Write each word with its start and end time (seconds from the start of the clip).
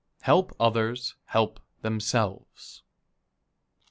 Help 0.21 0.51
others 0.59 1.13
help 1.25 1.59
themselves. 1.83 2.81